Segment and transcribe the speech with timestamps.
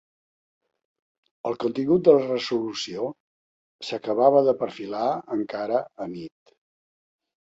[1.49, 3.05] El contingut de la resolució
[3.89, 5.03] s’acabava de perfilar
[5.37, 6.55] encara anit.